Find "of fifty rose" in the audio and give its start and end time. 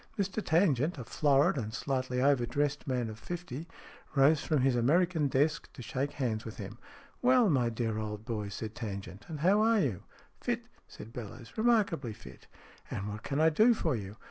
3.07-4.43